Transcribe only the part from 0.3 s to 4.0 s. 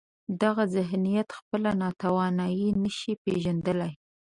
دغه ذهنیت خپله ناتواني نشي پېژندلای.